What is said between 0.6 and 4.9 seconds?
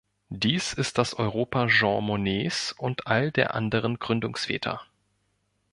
ist das Europa Jean Monnets und all der anderen Gründungsväter.